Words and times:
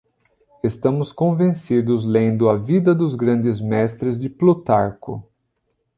Estamos 0.63 1.13
convencidos 1.13 2.03
lendo 2.03 2.49
a 2.49 2.55
Vida 2.57 2.95
dos 2.95 3.15
grandes 3.15 3.61
mestres 3.61 4.19
de 4.19 4.31
Plutarco. 4.31 5.29